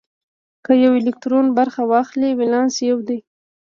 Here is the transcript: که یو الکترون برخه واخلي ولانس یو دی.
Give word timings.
که 0.65 0.71
یو 0.83 0.93
الکترون 0.99 1.45
برخه 1.57 1.81
واخلي 1.91 2.29
ولانس 2.39 2.75
یو 2.89 2.97
دی. 3.07 3.17